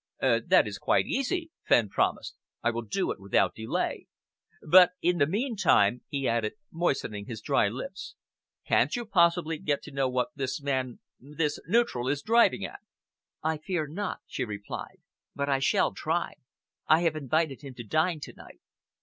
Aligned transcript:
"That 0.19 0.63
is 0.67 0.79
quite 0.79 1.05
easy," 1.05 1.51
Fenn 1.61 1.87
promised. 1.87 2.33
"I 2.63 2.71
will 2.71 2.81
do 2.81 3.11
it 3.11 3.19
without 3.19 3.53
delay. 3.53 4.07
But 4.67 4.93
in 4.99 5.19
the 5.19 5.27
meantime," 5.27 6.01
he 6.07 6.27
added, 6.27 6.53
moistening 6.71 7.27
his 7.27 7.39
dry 7.39 7.69
lips, 7.69 8.15
"can't 8.65 8.95
you 8.95 9.05
possibly 9.05 9.59
get 9.59 9.83
to 9.83 9.91
know 9.91 10.09
what 10.09 10.29
this 10.35 10.59
man 10.59 11.01
this 11.19 11.59
neutral 11.67 12.07
is 12.07 12.23
driving 12.23 12.65
at?" 12.65 12.79
"I 13.43 13.59
fear 13.59 13.85
not," 13.85 14.21
she 14.25 14.43
replied, 14.43 15.01
"but 15.35 15.49
I 15.49 15.59
shall 15.59 15.93
try. 15.93 16.33
I 16.87 17.01
have 17.01 17.15
invited 17.15 17.61
him 17.61 17.75
to 17.75 17.83
dine 17.83 18.21
to 18.21 18.33
night." 18.33 18.59